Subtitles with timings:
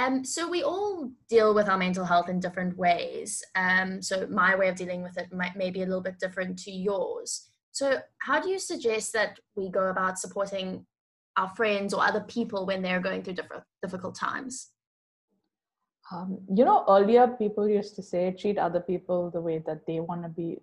[0.00, 3.42] Um, so we all deal with our mental health in different ways.
[3.54, 6.58] Um, so my way of dealing with it might may be a little bit different
[6.60, 7.50] to yours.
[7.72, 10.86] So how do you suggest that we go about supporting
[11.36, 14.70] our friends or other people when they're going through different difficult times?
[16.12, 20.00] Um, you know, earlier people used to say treat other people the way that they
[20.00, 20.60] want to be.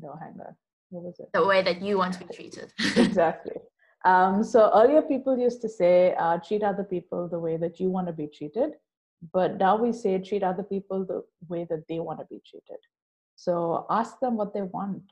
[0.00, 0.54] No, hang on.
[0.90, 1.30] What was it?
[1.32, 2.72] The way that you want to be treated.
[2.96, 3.56] exactly.
[4.06, 7.90] Um, so earlier people used to say uh, treat other people the way that you
[7.90, 8.74] want to be treated,
[9.32, 12.78] but now we say treat other people the way that they want to be treated.
[13.34, 15.02] So ask them what they want.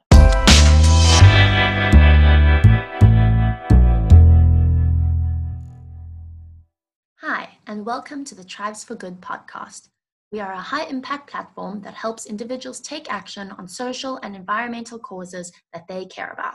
[7.17, 9.89] Hi, and welcome to the Tribes for Good podcast.
[10.31, 15.01] We are a high impact platform that helps individuals take action on social and environmental
[15.01, 16.55] causes that they care about.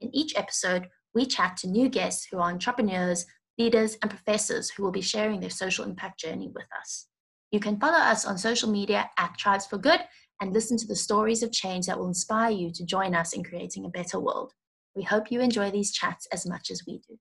[0.00, 3.26] In each episode, we chat to new guests who are entrepreneurs,
[3.58, 7.08] leaders, and professors who will be sharing their social impact journey with us.
[7.50, 10.00] You can follow us on social media at Tribes for Good
[10.40, 13.42] and listen to the stories of change that will inspire you to join us in
[13.42, 14.52] creating a better world.
[14.94, 17.18] We hope you enjoy these chats as much as we do.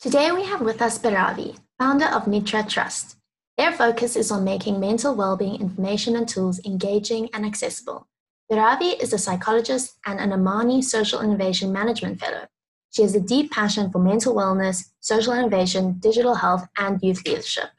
[0.00, 3.16] Today we have with us Biravi, founder of Nitra Trust.
[3.56, 8.08] Their focus is on making mental well-being information and tools engaging and accessible.
[8.52, 12.46] Biravi is a psychologist and an Amani Social Innovation Management Fellow.
[12.90, 17.70] She has a deep passion for mental wellness, social innovation, digital health, and youth leadership.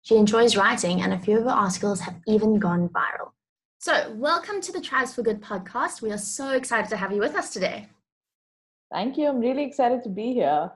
[0.00, 3.32] She enjoys writing, and a few of her articles have even gone viral.
[3.78, 6.00] So, welcome to the Tribes for Good podcast.
[6.00, 7.90] We are so excited to have you with us today.
[8.90, 9.28] Thank you.
[9.28, 10.72] I'm really excited to be here.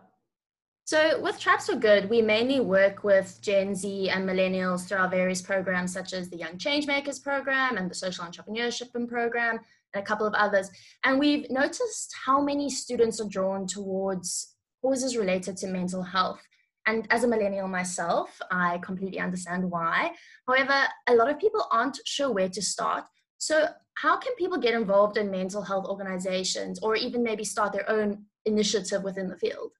[0.88, 5.08] So, with Tribes for Good, we mainly work with Gen Z and millennials through our
[5.10, 9.60] various programs, such as the Young Changemakers program and the Social Entrepreneurship program,
[9.92, 10.70] and a couple of others.
[11.04, 16.40] And we've noticed how many students are drawn towards causes related to mental health.
[16.86, 20.12] And as a millennial myself, I completely understand why.
[20.46, 23.04] However, a lot of people aren't sure where to start.
[23.36, 27.90] So, how can people get involved in mental health organizations or even maybe start their
[27.90, 29.72] own initiative within the field?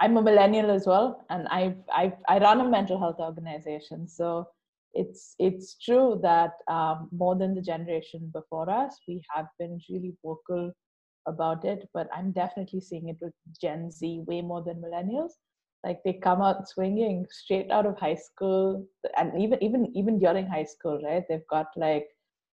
[0.00, 4.08] I'm a millennial as well, and I I I run a mental health organization.
[4.08, 4.48] So
[4.92, 10.14] it's it's true that um, more than the generation before us, we have been really
[10.24, 10.72] vocal
[11.26, 11.88] about it.
[11.94, 15.32] But I'm definitely seeing it with Gen Z way more than millennials.
[15.84, 20.46] Like they come out swinging straight out of high school, and even even even during
[20.46, 21.24] high school, right?
[21.28, 22.06] They've got like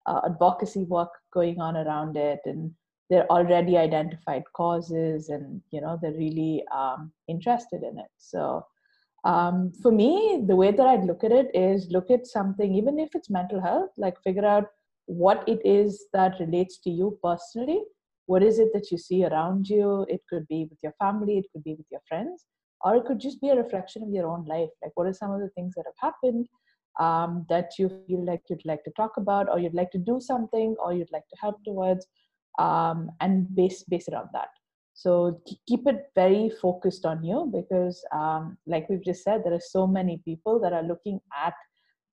[0.05, 2.71] uh, advocacy work going on around it, and
[3.09, 8.11] they're already identified causes and you know they're really um, interested in it.
[8.17, 8.65] So
[9.25, 12.97] um, for me the way that i'd look at it is look at something even
[12.97, 14.67] if it's mental health like figure out
[15.09, 17.81] what it is that relates to you personally.
[18.27, 20.05] What is it that you see around you?
[20.07, 22.45] It could be with your family it could be with your friends
[22.85, 24.69] or it could just be a reflection of your own life.
[24.83, 26.47] Like what are some of the things that have happened
[26.99, 30.19] um, that you feel like you'd like to talk about or you'd like to do
[30.21, 32.05] something or you'd like to help towards
[32.59, 34.49] um, and base base it on that.
[34.93, 39.71] So keep it very focused on you because um, like we've just said there are
[39.77, 41.53] so many people that are looking at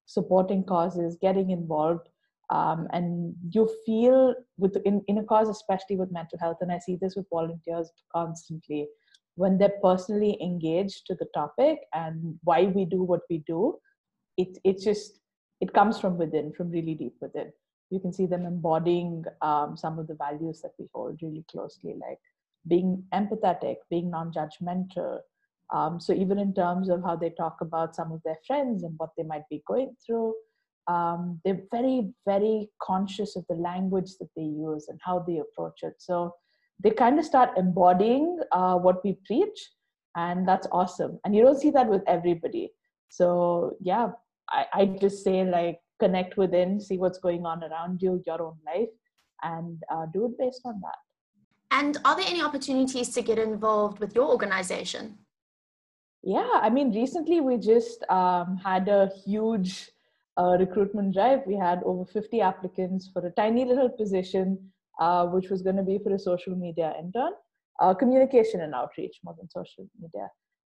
[0.05, 2.07] supporting causes getting involved
[2.49, 6.79] um, and you feel with in, in a cause especially with mental health and i
[6.79, 8.87] see this with volunteers constantly
[9.35, 13.77] when they're personally engaged to the topic and why we do what we do
[14.37, 15.19] it, it's just
[15.59, 17.51] it comes from within from really deep within
[17.89, 21.95] you can see them embodying um, some of the values that we hold really closely,
[21.99, 22.19] like
[22.67, 25.19] being empathetic, being non judgmental.
[25.73, 28.93] Um, so, even in terms of how they talk about some of their friends and
[28.97, 30.33] what they might be going through,
[30.87, 35.79] um, they're very, very conscious of the language that they use and how they approach
[35.83, 35.95] it.
[35.99, 36.33] So,
[36.81, 39.71] they kind of start embodying uh, what we preach,
[40.15, 41.19] and that's awesome.
[41.25, 42.71] And you don't see that with everybody.
[43.09, 44.09] So, yeah,
[44.49, 48.57] I, I just say, like, connect within, see what's going on around you, your own
[48.65, 48.89] life,
[49.43, 50.97] and uh, do it based on that.
[51.71, 55.17] And are there any opportunities to get involved with your organization?
[56.23, 59.91] Yeah, I mean, recently we just um, had a huge
[60.37, 61.41] uh, recruitment drive.
[61.45, 65.83] We had over 50 applicants for a tiny little position, uh, which was going to
[65.83, 67.33] be for a social media intern,
[67.79, 70.29] uh, communication and outreach more than social media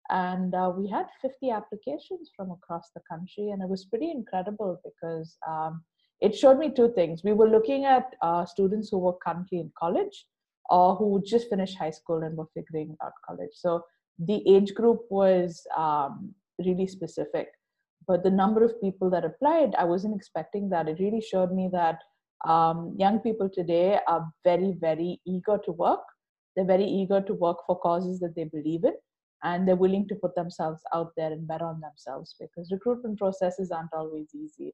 [0.10, 4.80] and uh, we had 50 applications from across the country and it was pretty incredible
[4.84, 5.84] because um,
[6.22, 7.24] it showed me two things.
[7.24, 10.26] We were looking at uh, students who were currently in college
[10.70, 13.52] or who just finished high school and were figuring out college.
[13.54, 13.84] So
[14.20, 17.50] the age group was um, really specific
[18.08, 20.88] but the number of people that applied i wasn't expecting that.
[20.88, 22.00] It really showed me that
[22.48, 26.02] um, young people today are very very eager to work.
[26.56, 28.94] They're very eager to work for causes that they believe in
[29.44, 33.72] and they're willing to put themselves out there and bet on themselves because recruitment processes
[33.72, 34.74] aren't always easy.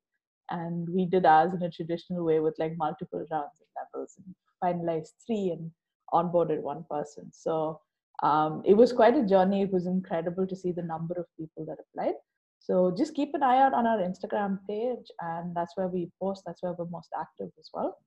[0.49, 4.35] And we did ours in a traditional way with like multiple rounds and levels and
[4.63, 5.71] finalized three and
[6.13, 7.31] onboarded one person.
[7.31, 7.79] So
[8.21, 9.63] um, it was quite a journey.
[9.63, 12.15] It was incredible to see the number of people that applied.
[12.59, 16.43] So just keep an eye out on our instagram page and that's where we post.
[16.45, 17.97] That's where we're most active as well.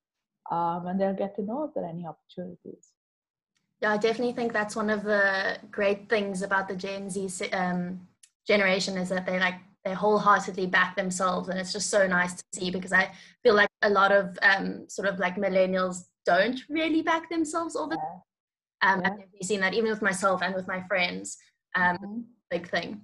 [0.50, 2.93] Um, and they'll get to know if there are any opportunities
[3.84, 8.00] yeah, I definitely think that's one of the great things about the Gen Z um,
[8.46, 12.42] generation is that they like they wholeheartedly back themselves, and it's just so nice to
[12.54, 17.02] see because I feel like a lot of um, sort of like millennials don't really
[17.02, 18.22] back themselves all the time.
[18.80, 19.10] Um, yeah.
[19.10, 21.36] I've definitely seen that even with myself and with my friends.
[21.74, 22.20] Um, mm-hmm.
[22.50, 23.02] Big thing.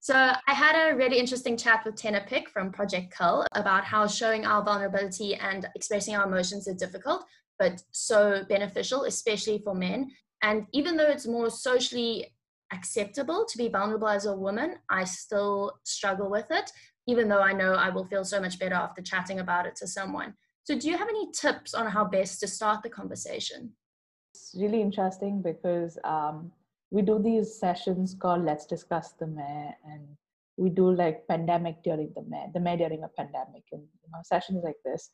[0.00, 4.06] So I had a really interesting chat with Tenna Pick from Project Cull about how
[4.06, 7.22] showing our vulnerability and expressing our emotions is difficult,
[7.58, 10.10] but so beneficial, especially for men.
[10.42, 12.34] And even though it's more socially
[12.72, 16.70] acceptable to be vulnerable as a woman, I still struggle with it,
[17.06, 19.86] even though I know I will feel so much better after chatting about it to
[19.86, 20.34] someone.
[20.64, 23.72] So, do you have any tips on how best to start the conversation?
[24.34, 26.52] It's really interesting because um,
[26.90, 30.06] we do these sessions called Let's Discuss the Mayor, and
[30.56, 34.20] we do like pandemic during the Mayor, the Mayor during a pandemic, and you know,
[34.24, 35.10] sessions like this.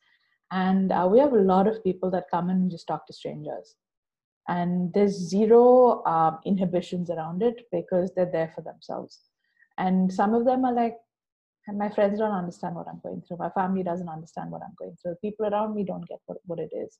[0.51, 3.13] And uh, we have a lot of people that come in and just talk to
[3.13, 3.75] strangers.
[4.47, 9.19] And there's zero um, inhibitions around it because they're there for themselves.
[9.77, 10.95] And some of them are like
[11.73, 13.37] my friends don't understand what i'm going through.
[13.37, 15.15] My family doesn't understand what i'm going through.
[15.21, 16.97] People around me don't get what, what it is.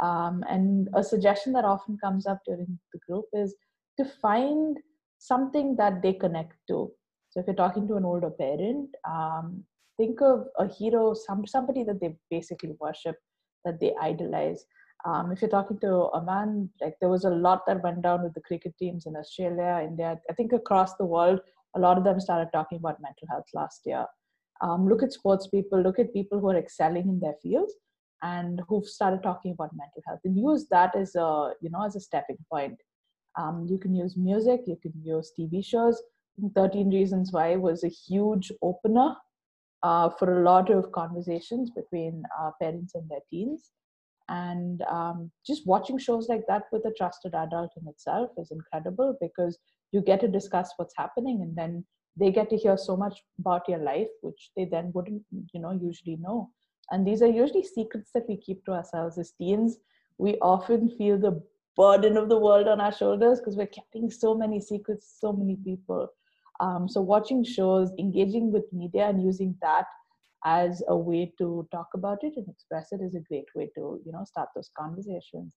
[0.00, 3.54] Um, and a suggestion that often comes up during the group is
[3.98, 4.78] to find
[5.18, 6.90] something that they connect to.
[7.28, 9.62] So if you're talking to an older parent um,
[9.96, 13.16] think of a hero some somebody that they basically worship
[13.64, 14.64] that they idolize
[15.04, 18.22] um, if you're talking to a man, like there was a lot that went down
[18.22, 21.40] with the cricket teams in Australia, India, I think across the world,
[21.74, 24.04] a lot of them started talking about mental health last year.
[24.60, 27.72] Um, look at sports people, look at people who are excelling in their fields
[28.22, 31.96] and who've started talking about mental health and use that as a, you know, as
[31.96, 32.76] a stepping point.
[33.38, 36.02] Um, you can use music, you can use TV shows.
[36.54, 39.14] 13 Reasons Why was a huge opener
[39.82, 43.70] uh, for a lot of conversations between uh, parents and their teens.
[44.28, 49.16] And um, just watching shows like that with a trusted adult in itself is incredible
[49.20, 49.58] because
[49.92, 51.84] you get to discuss what's happening and then
[52.16, 55.22] they get to hear so much about your life which they then wouldn't
[55.52, 56.50] you know usually know.
[56.92, 59.18] And these are usually secrets that we keep to ourselves.
[59.18, 59.78] As teens
[60.20, 61.42] we often feel the
[61.76, 65.56] burden of the world on our shoulders because we're carrying so many secrets so many
[65.64, 66.08] people
[66.60, 69.86] um, so watching shows engaging with media and using that
[70.44, 74.00] as a way to talk about it and express it is a great way to
[74.04, 75.52] you know start those conversations.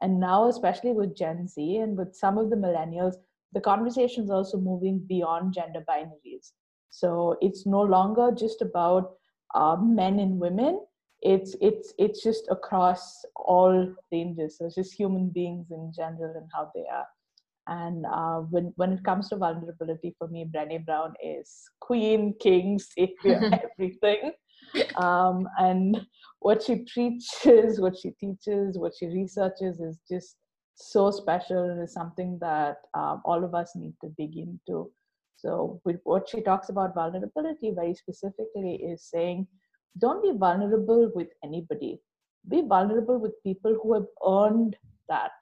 [0.00, 3.14] And now especially with gen z and with some of the millennials
[3.52, 6.52] the conversation is also moving beyond gender binaries.
[6.90, 9.12] So it's no longer just about
[9.54, 10.80] uh, men and women.
[11.20, 14.58] It's it's it's just across all ranges.
[14.58, 17.06] So it's just human beings in general and how they are
[17.68, 22.78] and uh, when when it comes to vulnerability, for me, Brené Brown is queen, king,
[22.78, 24.32] savior, everything.
[24.96, 26.06] Um, and
[26.40, 30.36] what she preaches, what she teaches, what she researches is just
[30.74, 34.90] so special and is something that um, all of us need to dig into.
[35.36, 39.46] So, with what she talks about vulnerability very specifically is saying,
[39.98, 42.00] don't be vulnerable with anybody.
[42.48, 44.76] Be vulnerable with people who have earned
[45.08, 45.32] that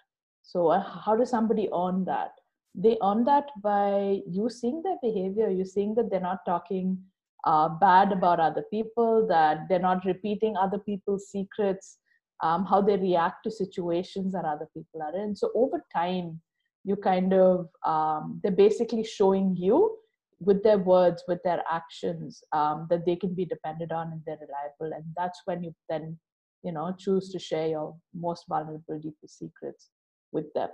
[0.51, 2.33] so uh, how does somebody earn that?
[2.75, 6.99] They earn that by you seeing their behavior, you seeing that they're not talking
[7.45, 11.99] uh, bad about other people, that they're not repeating other people's secrets,
[12.43, 15.37] um, how they react to situations that other people are in.
[15.37, 16.41] So over time,
[16.83, 19.99] you kind of um, they're basically showing you
[20.41, 24.39] with their words, with their actions, um, that they can be depended on and they're
[24.41, 24.97] reliable.
[24.97, 26.19] And that's when you then,
[26.65, 29.91] you know, choose to share your most vulnerable, deepest secrets
[30.33, 30.69] with them,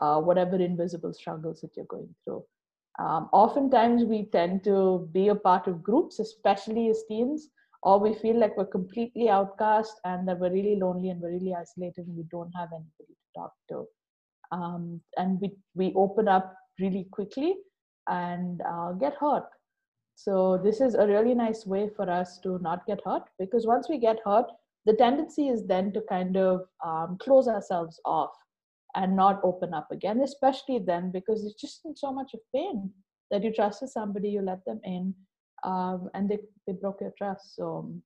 [0.00, 2.44] uh, whatever invisible struggles that you're going through.
[2.98, 7.48] Um, oftentimes, we tend to be a part of groups, especially as teens,
[7.82, 11.54] or we feel like we're completely outcast and that we're really lonely and we're really
[11.54, 13.86] isolated and we don't have anybody to talk to.
[14.52, 17.56] Um, and we, we open up really quickly
[18.08, 19.44] and uh, get hurt.
[20.14, 23.88] So, this is a really nice way for us to not get hurt because once
[23.88, 24.46] we get hurt,
[24.86, 28.30] the tendency is then to kind of um, close ourselves off
[28.94, 32.90] and not open up again, especially then because it's just in so much of pain
[33.30, 35.14] that you trusted somebody, you let them in,
[35.64, 37.56] um, and they, they broke your trust.
[37.56, 38.02] So um,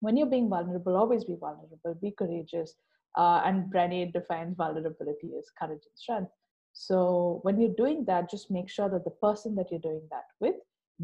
[0.00, 2.74] when you're being vulnerable, always be vulnerable, be courageous.
[3.16, 6.30] Uh, and Brené defines vulnerability as courage and strength.
[6.72, 10.24] So when you're doing that, just make sure that the person that you're doing that
[10.38, 10.54] with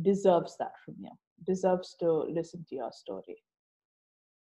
[0.03, 1.11] deserves that from you,
[1.45, 3.43] deserves to listen to your story.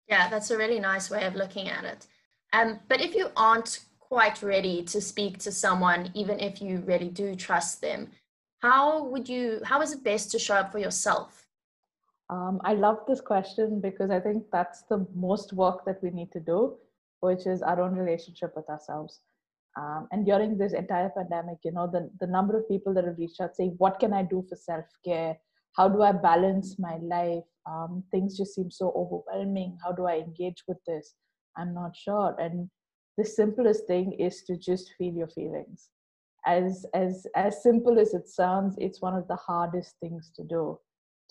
[0.08, 2.08] Yeah, that's a really nice way of looking at it.
[2.54, 7.10] Um, but if you aren't quite ready to speak to someone, even if you really
[7.10, 8.12] do trust them,
[8.60, 11.46] how would you, how is it best to show up for yourself?
[12.30, 16.32] Um, I love this question because I think that's the most work that we need
[16.32, 16.76] to do,
[17.20, 19.20] which is our own relationship with ourselves.
[19.78, 23.18] Um, and during this entire pandemic, you know, the, the number of people that have
[23.18, 25.38] reached out saying, What can I do for self care?
[25.76, 27.44] How do I balance my life?
[27.70, 29.78] Um, things just seem so overwhelming.
[29.84, 31.16] How do I engage with this?
[31.58, 32.36] I'm not sure.
[32.40, 32.70] And
[33.18, 35.90] the simplest thing is to just feel your feelings.
[36.46, 40.80] As as as simple as it sounds, it's one of the hardest things to do.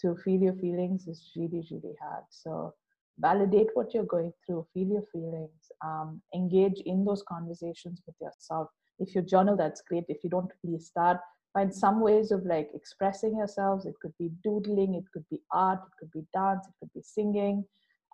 [0.00, 2.24] To feel your feelings is really, really hard.
[2.30, 2.74] So
[3.20, 8.68] validate what you're going through, feel your feelings, um, engage in those conversations with yourself.
[8.98, 10.04] If you journal, that's great.
[10.08, 11.18] If you don't, please start.
[11.52, 13.86] Find some ways of like expressing yourselves.
[13.86, 17.02] It could be doodling, it could be art, it could be dance, it could be
[17.02, 17.64] singing,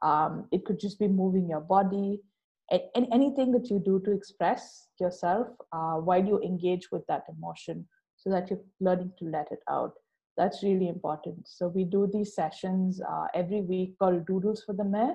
[0.03, 2.21] um, it could just be moving your body.
[2.71, 7.87] And anything that you do to express yourself uh, while you engage with that emotion
[8.17, 9.95] so that you're learning to let it out.
[10.37, 11.49] That's really important.
[11.49, 15.15] So we do these sessions uh, every week called doodles for the mayor.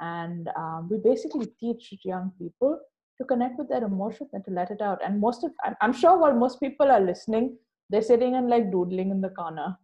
[0.00, 2.78] And um, we basically teach young people
[3.18, 5.00] to connect with their emotions and to let it out.
[5.04, 7.56] And most of i'm sure while most people are listening
[7.90, 9.76] they're sitting and like doodling in the corner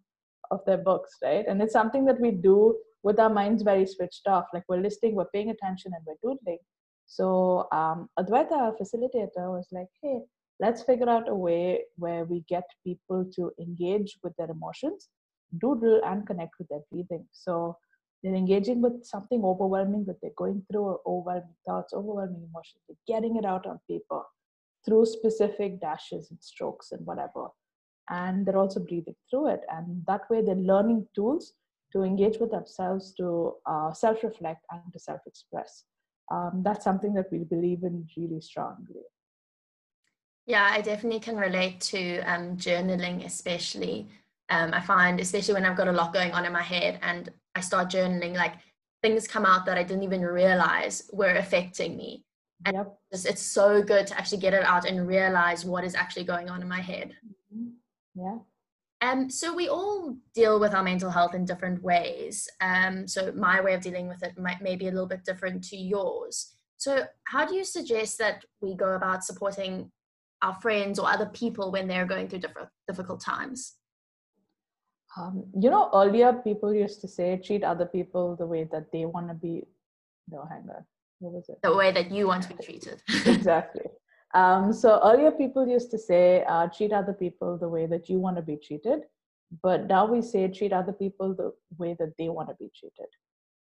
[0.51, 1.45] of their books right?
[1.47, 4.47] And it's something that we do with our minds very switched off.
[4.53, 6.59] Like we're listening we're paying attention and we're doodling
[7.17, 10.21] so um, advaita facilitator was like hey
[10.61, 15.09] let's figure out a way where we get people to engage with their emotions
[15.57, 17.27] doodle and connect with their breathing.
[17.33, 17.77] So
[18.23, 22.83] they're engaging with something overwhelming that they're going through overwhelming thoughts overwhelming emotions.
[22.89, 24.23] They're getting it out on paper
[24.85, 27.49] through specific dashes and strokes and whatever.
[28.11, 29.61] And they're also breathing through it.
[29.71, 31.55] And that way they're learning tools
[31.93, 35.85] to engage with themselves to uh, self-reflect and to self-express
[36.31, 39.03] um, that's something that we believe in really strongly
[40.49, 44.09] yeah, I definitely can relate to um, journaling, especially.
[44.49, 47.29] Um, I find, especially when I've got a lot going on in my head and
[47.55, 48.55] I start journaling, like
[49.03, 52.25] things come out that I didn't even realize were affecting me.
[52.65, 52.99] And yep.
[53.11, 56.49] it's, it's so good to actually get it out and realize what is actually going
[56.49, 57.13] on in my head.
[57.55, 57.69] Mm-hmm.
[58.15, 58.39] Yeah.
[59.01, 62.49] Um, so we all deal with our mental health in different ways.
[62.61, 65.63] Um, so my way of dealing with it might may be a little bit different
[65.65, 66.55] to yours.
[66.79, 69.91] So how do you suggest that we go about supporting
[70.43, 73.75] our friends or other people when they're going through different difficult times?
[75.17, 79.05] Um, you know earlier people used to say treat other people the way that they
[79.05, 79.65] want to be.
[80.29, 80.85] No hang on.
[81.21, 81.59] What was it?
[81.63, 83.01] The way that you want to be treated.
[83.27, 83.87] Exactly
[84.35, 88.19] um, so earlier people used to say uh, treat other people the way that you
[88.19, 89.01] want to be treated
[89.63, 93.11] but now we say treat other people the way that they want to be treated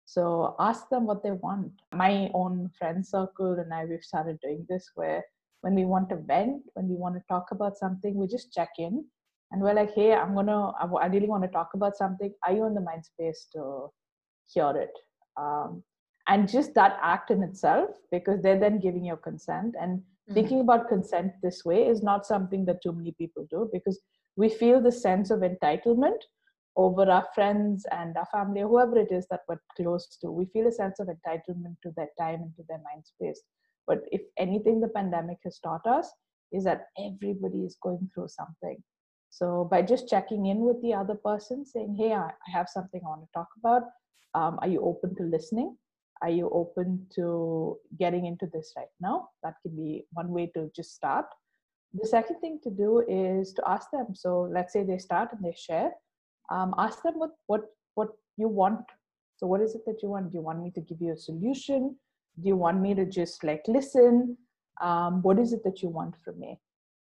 [0.04, 4.66] so ask them what they want my own friend circle and i we've started doing
[4.68, 5.24] this where
[5.62, 8.70] when we want to vent, when we want to talk about something, we just check
[8.78, 9.04] in
[9.50, 12.32] and we're like, hey, I'm gonna, I really want to talk about something.
[12.46, 13.88] Are you in the mind space to
[14.46, 14.92] hear it?
[15.36, 15.82] Um,
[16.28, 19.74] and just that act in itself, because they're then giving your consent.
[19.80, 20.34] And mm-hmm.
[20.34, 24.00] thinking about consent this way is not something that too many people do because
[24.36, 26.20] we feel the sense of entitlement
[26.76, 30.30] over our friends and our family, or whoever it is that we're close to.
[30.30, 33.42] We feel a sense of entitlement to their time and to their mind space.
[33.88, 36.08] But if anything, the pandemic has taught us
[36.52, 38.80] is that everybody is going through something.
[39.30, 43.08] So by just checking in with the other person, saying, "Hey, I, have something I
[43.08, 43.82] want to talk about.
[44.34, 45.76] Um, are you open to listening?
[46.22, 50.70] Are you open to getting into this right now?" That can be one way to
[50.74, 51.26] just start.
[51.94, 54.14] The second thing to do is to ask them.
[54.14, 55.92] So let's say they start and they share.
[56.50, 57.62] Um, ask them what what
[57.94, 58.80] what you want.
[59.36, 60.30] So what is it that you want?
[60.32, 61.96] Do you want me to give you a solution?
[62.40, 64.36] do you want me to just like listen
[64.80, 66.58] um, what is it that you want from me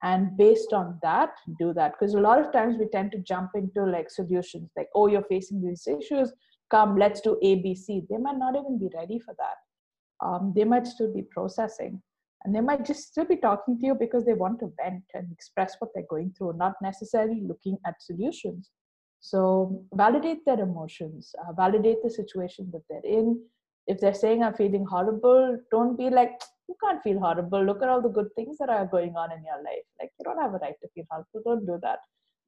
[0.04, 3.52] and based on that do that because a lot of times we tend to jump
[3.56, 6.32] into like solutions like oh you're facing these issues
[6.74, 9.58] come let's do abc they might not even be ready for that.
[10.26, 12.02] Um, they might still be processing.
[12.44, 15.32] And they might just still be talking to you because they want to vent and
[15.32, 18.72] express what they're going through not necessarily looking at solutions.
[19.22, 21.34] So validate their emotions.
[21.42, 23.42] Uh, validate the situation that they're in.
[23.88, 27.64] If they're saying i'm feeling horrible don't be like you can't feel horrible.
[27.64, 29.88] Look at all the good things that are going on in your life.
[30.00, 31.42] Like you don't have a right to feel horrible.
[31.46, 32.00] Don't do that.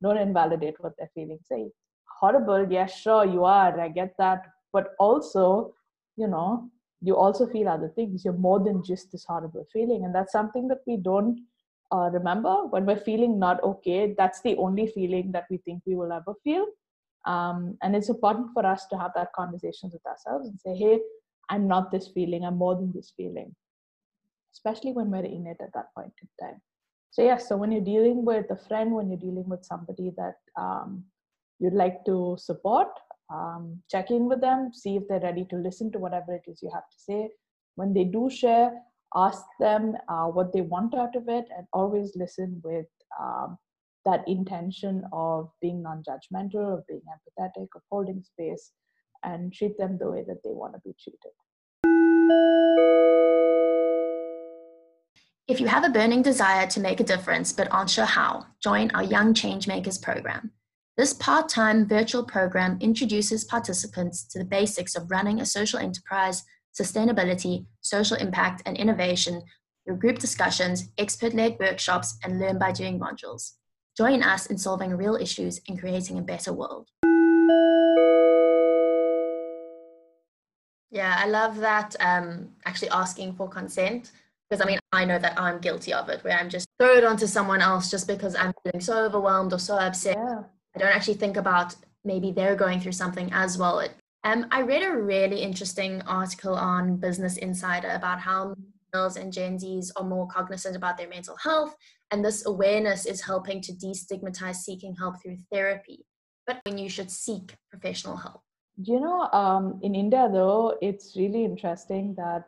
[0.02, 1.40] Don't invalidate what they're feeling.
[1.44, 1.70] Say
[2.20, 4.46] horrible yeah sure you are i get that.
[4.74, 5.74] But also
[6.18, 6.70] you know
[7.02, 8.26] you also feel other things.
[8.26, 10.06] You're more than just this horrible feeling.
[10.06, 11.40] And that's something that we don't
[11.92, 12.66] uh, remember.
[12.66, 16.34] When we're feeling not okay that's the only feeling that we think we will ever
[16.44, 16.66] feel.
[17.26, 21.00] Um, and it's important for us to have that conversation with ourselves and say hey
[21.50, 22.44] i'm not this feeling.
[22.44, 23.56] I'm more than this feeling.
[24.54, 26.62] Especially when we're in it at that point in time.
[27.12, 30.38] So yes so when you're dealing with a friend when you're dealing with somebody that
[30.60, 31.04] um,
[31.60, 32.90] you'd like to support
[33.34, 36.62] um, check in with them see if they're ready to listen to whatever it is
[36.62, 37.30] you have to say.
[37.76, 38.72] When they do share
[39.16, 42.86] ask them uh, what they want out of it and always listen with
[43.20, 43.58] um,
[44.04, 48.72] that intention of being non-judgmental of being empathetic of holding space
[49.24, 51.32] and treat them the way that they want to be treated.
[55.48, 58.92] If you have a burning desire to make a difference but aren't sure how join
[58.92, 60.52] our young changemakers program
[60.98, 67.66] this part-time virtual program introduces participants to the basics of running a social enterprise sustainability,
[67.82, 69.42] social impact, and innovation
[69.86, 73.54] through group discussions, expert led workshops, and learn by doing modules.
[73.98, 76.90] Join us in solving real issues and creating a better world.
[80.92, 84.12] Yeah, I love that um, actually asking for consent
[84.50, 87.04] because I mean, I know that I'm guilty of it where I'm just throw it
[87.04, 90.18] onto someone else just because I'm feeling so overwhelmed or so upset.
[90.18, 90.44] Yeah.
[90.76, 93.80] I don't actually think about maybe they're going through something as well.
[93.80, 93.92] It
[94.26, 98.56] um, I read a really interesting article on Business Insider about how
[98.96, 101.76] millennials and Gen Zs are more cognizant about their mental health,
[102.10, 106.06] and this awareness is helping to destigmatize seeking help through therapy.
[106.48, 108.42] But when you should seek professional help.
[108.78, 112.46] You know, um, in India, though, it's really interesting that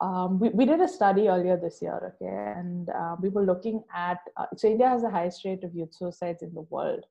[0.00, 3.82] um, we, we did a study earlier this year, okay, and uh, we were looking
[3.94, 7.04] at uh, so India has the highest rate of youth suicides in the world,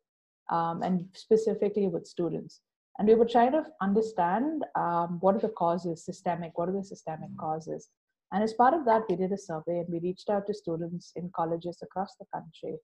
[0.50, 2.62] um, and specifically with students.
[2.98, 6.84] And we were trying to understand um, what are the causes systemic what are the
[6.84, 7.38] systemic mm.
[7.38, 7.90] causes?
[8.32, 11.12] And as part of that we did a survey and we reached out to students
[11.16, 12.78] in colleges across the country.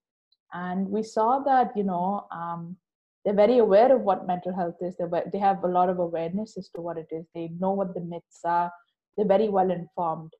[0.53, 2.75] And we saw that you know um,
[3.23, 4.97] they're very aware of what mental health is.
[4.97, 7.25] They they have a lot of awareness as to what it is.
[7.33, 8.71] They know what the myths are.
[9.15, 10.33] They're very well informed.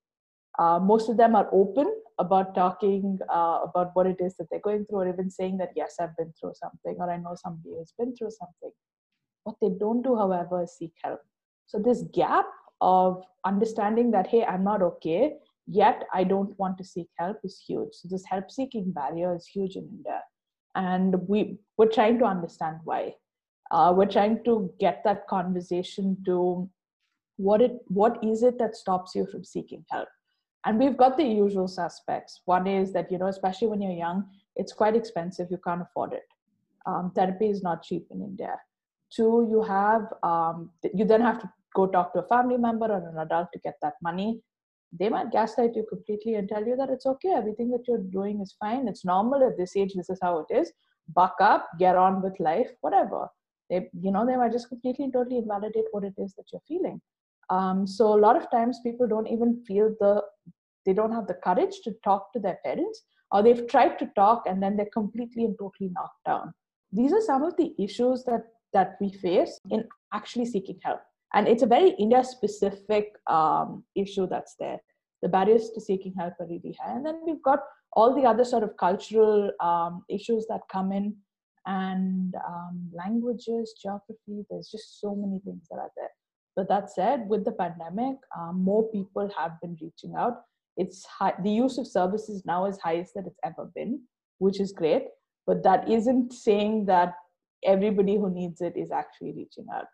[0.59, 4.59] Uh, most of them are open about talking uh, about what it is that they're
[4.59, 7.75] going through or even saying that yes i've been through something or i know somebody
[7.75, 8.71] who's been through something
[9.43, 11.21] what they don't do, however, is seek help.
[11.65, 12.45] So this gap
[12.79, 15.33] of understanding that, hey, I'm not okay,
[15.67, 17.89] yet I don't want to seek help is huge.
[17.93, 20.21] So this help seeking barrier is huge in India.
[20.75, 23.15] And we, we're trying to understand why.
[23.71, 26.69] Uh, we're trying to get that conversation to
[27.37, 30.09] what it what is it that stops you from seeking help
[30.65, 32.41] and we've got the usual suspects.
[32.45, 35.47] One is that you know especially when you're young it's quite expensive.
[35.49, 36.27] You can't afford it.
[36.85, 38.55] Um, therapy is not cheap in india.
[39.15, 43.09] Two, you have um, you then have to go talk to a family member or
[43.09, 44.41] an adult to get that money.
[44.99, 48.41] They might gaslight you completely and tell you that it's okay, everything that you're doing
[48.41, 50.71] is fine, it's normal at this age, this is how it is.
[51.13, 53.29] Buck up, get on with life, whatever.
[53.69, 57.01] They, you know, they might just completely totally invalidate what it is that you're feeling.
[57.51, 60.23] Um, so a lot of times people don't even feel the
[60.85, 64.43] they don't have the courage to talk to their parents or they've tried to talk
[64.47, 66.53] and then they're completely and totally knocked down
[66.91, 69.83] these are some of the issues that that we face in
[70.13, 71.01] actually seeking help.
[71.33, 74.79] And it's a very India specific um, issue that's there.
[75.21, 76.93] The barriers to seeking help are really high.
[76.93, 77.59] And then we've got
[77.93, 81.15] all the other sort of cultural um, issues that come in
[81.65, 84.45] and um, languages, geography.
[84.49, 86.09] There's just so many things that are there.
[86.55, 90.41] But that said, with the pandemic, um, more people have been reaching out.
[90.77, 94.01] It's high, the use of services now is highest that it's ever been,
[94.39, 95.03] which is great.
[95.47, 97.13] But that isn't saying that
[97.63, 99.85] everybody who needs it is actually reaching out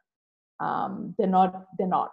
[0.59, 2.11] um, they're not they're not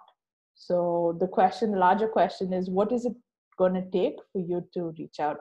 [0.55, 3.15] so the question the larger question is what is it
[3.59, 5.39] going to take for you to reach out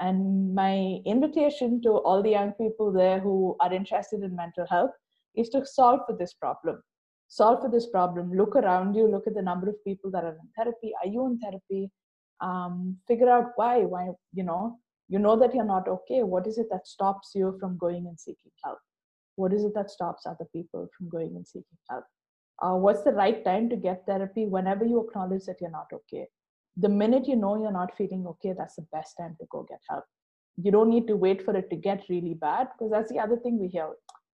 [0.00, 4.90] and my invitation to all the young people there who are interested in mental health
[5.36, 6.82] is to solve for this problem
[7.38, 10.36] solve for this problem look around you look at the number of people that are
[10.42, 10.92] in therapy.
[11.02, 11.90] Are you in therapy?
[12.40, 16.22] Um, figure out why why you know you know that you're not okay.
[16.22, 18.78] What is it that stops you from going and seeking help?
[19.36, 22.04] What is it that stops other people from going and seeking help?
[22.62, 24.44] Uh, what's the right time to get therapy?
[24.44, 26.26] Whenever you acknowledge that you're not okay.
[26.76, 29.80] The minute you know you're not feeling okay that's the best time to go get
[29.88, 30.04] help.
[30.56, 33.36] You don't need to wait for it to get really bad because that's the other
[33.36, 33.88] thing we hear.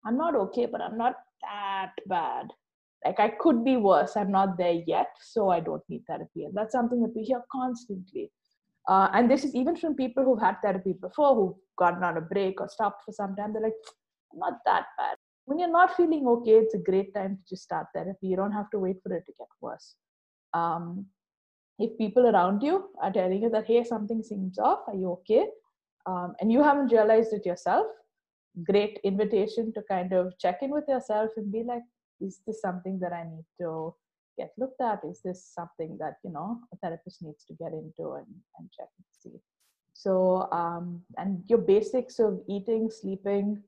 [0.05, 2.49] I'm not okay but i'm not that bad
[3.05, 6.55] like i could be worse i'm not there yet so i don't need therapy and
[6.55, 8.31] that's something that we hear constantly
[8.89, 12.21] uh, and this is even from people who've had therapy before who've gotten on a
[12.21, 13.73] break or stopped for some time they're like
[14.35, 15.17] not that bad.
[15.45, 18.29] When you're not feeling okay, it's a great time to just start therapy.
[18.29, 19.97] You don't have to wait for it to get worse.
[20.55, 21.07] Um,
[21.79, 25.47] if people around you are telling you that, hey, something seems off, are you okay?
[26.07, 27.87] um, and you haven't realized it yourself,
[28.65, 31.83] great invitation to kind of check in with yourself and be like,
[32.23, 33.95] is this something that I need to
[34.39, 35.01] get looked at?
[35.05, 38.27] Is this something that, you know, a therapist needs to get into and,
[38.59, 39.39] and check and see?
[39.95, 43.63] So, um, and your basics of eating, sleeping,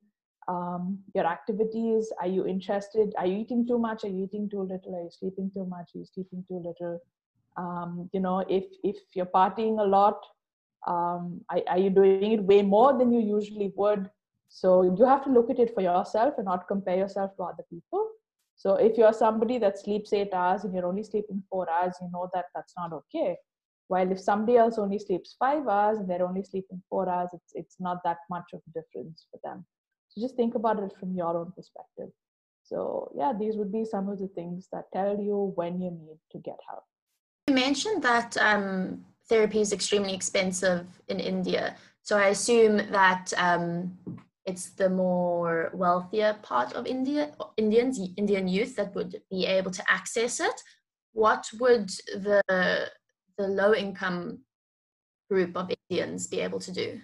[0.48, 2.12] um, your activities.
[2.20, 3.12] Are you interested?
[3.18, 4.04] Are you eating too much?
[4.04, 4.94] Are you eating too little?
[4.96, 5.90] Are you sleeping too much?
[5.94, 7.00] Are you sleeping too little?
[7.56, 10.20] Um, you know, if if you're partying a lot,
[10.86, 14.10] um, are, are you doing it way more than you usually would?
[14.48, 17.64] So you have to look at it for yourself and not compare yourself to other
[17.70, 18.08] people.
[18.56, 22.08] So if you're somebody that sleeps eight hours and you're only sleeping four hours, you
[22.12, 23.36] know that that's not okay.
[23.88, 27.52] While if somebody else only sleeps five hours and they're only sleeping four hours, it's
[27.54, 29.66] it's not that much of a difference for them.
[30.08, 32.10] So just think about it from your own perspective.
[32.62, 36.18] So yeah, these would be some of the things that tell you when you need
[36.32, 36.84] to get help.
[37.48, 41.76] You mentioned that um, therapy is extremely expensive in India.
[42.02, 43.98] So I assume that um,
[44.46, 49.82] it's the more wealthier part of India, Indians, Indian youth that would be able to
[49.90, 50.60] access it.
[51.12, 52.42] What would the
[53.38, 54.40] the low income
[55.30, 57.00] group of Indians be able to do?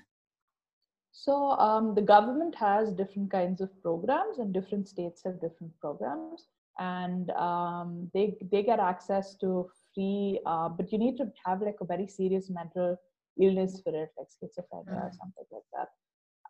[1.13, 6.47] So um, the government has different kinds of programs, and different states have different programs,
[6.79, 11.77] and um, they they get access to free, uh, but you need to have like
[11.81, 12.97] a very serious mental
[13.41, 15.07] illness for it, like schizophrenia mm-hmm.
[15.07, 15.89] or something like that.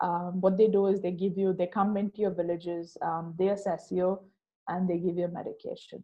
[0.01, 3.49] Um, what they do is they give you, they come into your villages, um, they
[3.49, 4.19] assess you,
[4.69, 6.03] and they give you medication.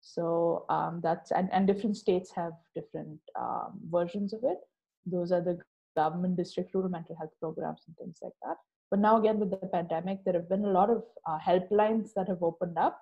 [0.00, 4.58] So um, that's and, and different states have different um, versions of it.
[5.04, 5.58] Those are the
[5.96, 8.56] government district rural mental health programs and things like that.
[8.90, 12.28] But now again with the pandemic, there have been a lot of uh, helplines that
[12.28, 13.00] have opened up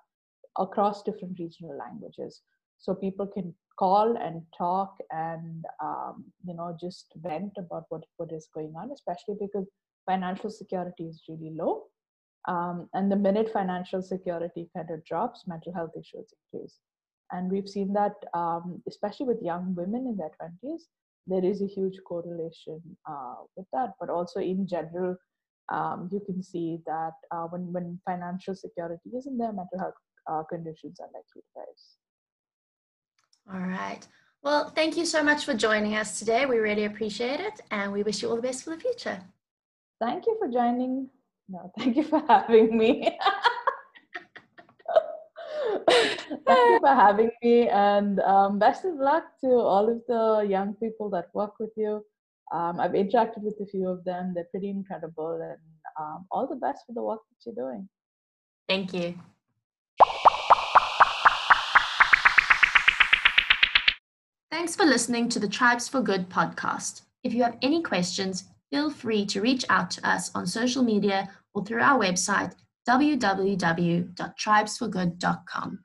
[0.57, 2.41] across different regional languages.
[2.79, 8.31] So people can call and talk and um, you know just vent about what, what
[8.31, 9.67] is going on, especially because
[10.05, 11.83] financial security is really low.
[12.47, 16.79] Um, and the minute financial security kind of drops, mental health issues increase.
[17.31, 20.83] And we've seen that, um, especially with young women in their 20s,
[21.27, 23.93] there is a huge correlation uh, with that.
[23.99, 25.15] But also in general,
[25.69, 29.95] um, you can see that uh, when, when financial security isn't there, mental health
[30.29, 31.95] uh, conditions are likely to rise.
[33.51, 34.07] All right.
[34.43, 36.45] Well, thank you so much for joining us today.
[36.45, 39.19] We really appreciate it, and we wish you all the best for the future.
[39.99, 41.09] Thank you for joining.
[41.47, 43.17] No, thank you for having me.
[46.47, 50.73] Thank you for having me, and um, best of luck to all of the young
[50.75, 52.03] people that work with you.
[52.53, 55.59] Um, I've interacted with a few of them; they're pretty incredible, and
[55.99, 57.87] um, all the best for the work that you're doing.
[58.67, 59.15] Thank you.
[64.51, 67.03] Thanks for listening to the Tribes for Good podcast.
[67.23, 71.29] If you have any questions, feel free to reach out to us on social media
[71.53, 72.53] or through our website
[72.87, 75.79] www.tribesforgood.com.